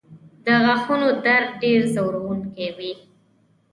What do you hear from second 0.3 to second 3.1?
د غاښونو درد ډېر ځورونکی وي.